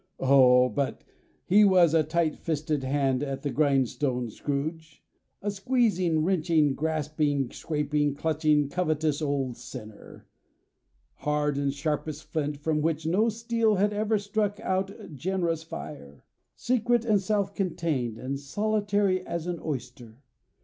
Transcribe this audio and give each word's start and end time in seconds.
Oh! 0.19 0.67
But 0.67 1.03
he 1.45 1.63
was 1.63 1.93
a 1.93 2.01
tight 2.01 2.35
fisted 2.35 2.83
hand 2.83 3.21
at 3.21 3.43
the 3.43 3.51
grindstone, 3.51 4.31
Scrooge! 4.31 5.03
a 5.43 5.51
squeezing, 5.51 6.23
wrenching, 6.23 6.73
grasping, 6.73 7.51
scraping, 7.51 8.15
clutching, 8.15 8.67
covetous, 8.67 9.21
old 9.21 9.57
sinner! 9.57 10.25
Hard 11.17 11.59
and 11.59 11.71
sharp 11.71 12.07
as 12.07 12.23
flint, 12.23 12.57
from 12.57 12.81
which 12.81 13.05
no 13.05 13.29
steel 13.29 13.75
had 13.75 13.93
ever 13.93 14.17
struck 14.17 14.59
out 14.61 15.13
generous 15.13 15.61
fire; 15.61 16.23
secret 16.55 17.05
and 17.05 17.21
self 17.21 17.53
contained, 17.53 18.17
and 18.17 18.39
solitary 18.39 19.23
as 19.23 19.45
an 19.45 19.59
oyster. 19.63 20.23